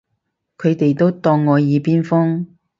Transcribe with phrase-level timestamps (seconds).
[0.57, 2.45] 佢哋都當我耳邊風